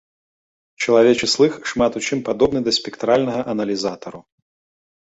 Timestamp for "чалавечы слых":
0.85-1.53